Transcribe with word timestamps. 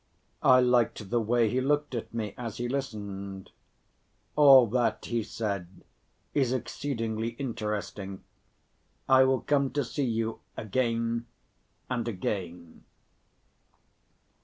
I 0.41 0.61
liked 0.61 1.11
the 1.11 1.19
way 1.21 1.47
he 1.47 1.61
looked 1.61 1.93
at 1.93 2.11
me 2.11 2.33
as 2.35 2.57
he 2.57 2.67
listened. 2.67 3.51
"All 4.35 4.65
that," 4.65 5.05
he 5.05 5.21
said, 5.21 5.67
"is 6.33 6.51
exceedingly 6.51 7.33
interesting. 7.37 8.23
I 9.07 9.25
will 9.25 9.41
come 9.41 9.69
to 9.73 9.83
see 9.85 10.05
you 10.05 10.39
again 10.57 11.27
and 11.87 12.07
again." 12.07 12.83